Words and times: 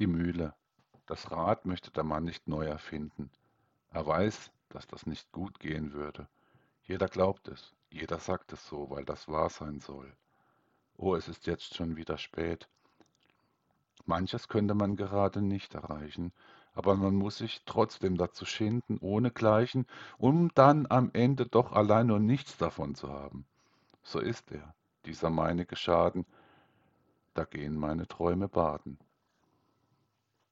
Die 0.00 0.06
Mühle. 0.06 0.54
Das 1.04 1.30
Rad 1.30 1.66
möchte 1.66 1.90
der 1.90 2.04
Mann 2.04 2.24
nicht 2.24 2.48
neu 2.48 2.64
erfinden. 2.64 3.30
Er 3.90 4.06
weiß, 4.06 4.50
dass 4.70 4.86
das 4.86 5.04
nicht 5.04 5.30
gut 5.30 5.60
gehen 5.60 5.92
würde. 5.92 6.26
Jeder 6.84 7.06
glaubt 7.06 7.48
es, 7.48 7.74
jeder 7.90 8.18
sagt 8.18 8.54
es 8.54 8.66
so, 8.66 8.88
weil 8.88 9.04
das 9.04 9.28
wahr 9.28 9.50
sein 9.50 9.78
soll. 9.80 10.10
Oh, 10.96 11.16
es 11.16 11.28
ist 11.28 11.46
jetzt 11.46 11.74
schon 11.74 11.96
wieder 11.96 12.16
spät. 12.16 12.66
Manches 14.06 14.48
könnte 14.48 14.72
man 14.72 14.96
gerade 14.96 15.42
nicht 15.42 15.74
erreichen, 15.74 16.32
aber 16.72 16.96
man 16.96 17.14
muss 17.14 17.36
sich 17.36 17.60
trotzdem 17.66 18.16
dazu 18.16 18.46
schinden, 18.46 18.96
ohnegleichen, 19.02 19.86
um 20.16 20.50
dann 20.54 20.86
am 20.88 21.10
Ende 21.12 21.44
doch 21.44 21.72
allein 21.72 22.06
nur 22.06 22.20
nichts 22.20 22.56
davon 22.56 22.94
zu 22.94 23.12
haben. 23.12 23.44
So 24.02 24.18
ist 24.18 24.50
er, 24.50 24.74
dieser 25.04 25.28
meinige 25.28 25.76
Schaden, 25.76 26.24
da 27.34 27.44
gehen 27.44 27.76
meine 27.76 28.08
Träume 28.08 28.48
baden. 28.48 28.96